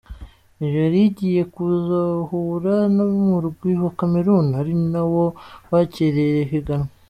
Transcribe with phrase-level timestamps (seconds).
[0.59, 5.25] Nigeria igiye kuzohura n'umurwi wa Cameroun, ari nawo
[5.71, 6.89] wakiriye iri higanwa.